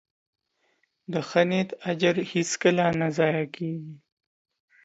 د 1.11 1.13
ښه 1.29 1.41
نیت 1.49 1.69
اجر 1.89 2.15
هیڅکله 2.31 2.85
نه 2.99 3.07
ضایع 3.17 3.45
کېږي. 3.55 3.95